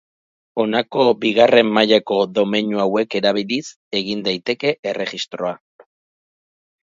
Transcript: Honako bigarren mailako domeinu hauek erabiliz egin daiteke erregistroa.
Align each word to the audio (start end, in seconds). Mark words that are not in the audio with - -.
Honako 0.61 1.03
bigarren 1.25 1.67
mailako 1.77 2.15
domeinu 2.37 2.81
hauek 2.85 3.17
erabiliz 3.19 3.61
egin 4.01 4.23
daiteke 4.29 4.71
erregistroa. 4.93 5.53